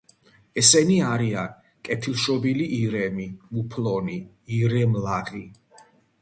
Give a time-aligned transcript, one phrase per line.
[0.59, 1.51] ესენი არიან:
[1.87, 3.27] კეთილშობილი ირემი,
[3.59, 4.17] მუფლონი,
[4.63, 5.45] ირემლაღი.